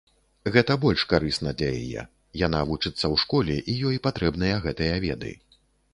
[0.53, 2.05] Гэта больш карысна для яе,
[2.45, 5.31] яна вучыцца ў школе, і ёй патрэбныя гэтыя веды.